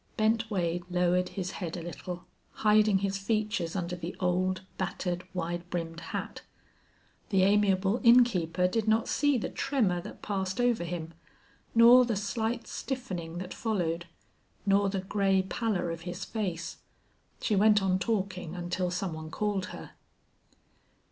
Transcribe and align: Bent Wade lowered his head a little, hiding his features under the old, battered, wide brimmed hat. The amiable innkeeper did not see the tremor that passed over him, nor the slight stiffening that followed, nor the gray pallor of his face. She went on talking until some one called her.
Bent 0.17 0.49
Wade 0.49 0.83
lowered 0.89 1.29
his 1.29 1.51
head 1.51 1.77
a 1.77 1.81
little, 1.83 2.25
hiding 2.53 2.97
his 2.97 3.19
features 3.19 3.75
under 3.75 3.95
the 3.95 4.15
old, 4.19 4.61
battered, 4.79 5.23
wide 5.31 5.69
brimmed 5.69 5.99
hat. 5.99 6.41
The 7.29 7.43
amiable 7.43 8.01
innkeeper 8.03 8.67
did 8.67 8.87
not 8.87 9.07
see 9.07 9.37
the 9.37 9.47
tremor 9.47 10.01
that 10.01 10.23
passed 10.23 10.59
over 10.59 10.83
him, 10.83 11.13
nor 11.75 12.03
the 12.03 12.15
slight 12.15 12.65
stiffening 12.65 13.37
that 13.37 13.53
followed, 13.53 14.07
nor 14.65 14.89
the 14.89 15.01
gray 15.01 15.43
pallor 15.43 15.91
of 15.91 16.01
his 16.01 16.25
face. 16.25 16.77
She 17.39 17.55
went 17.55 17.79
on 17.83 17.99
talking 17.99 18.55
until 18.55 18.89
some 18.89 19.13
one 19.13 19.29
called 19.29 19.67
her. 19.67 19.91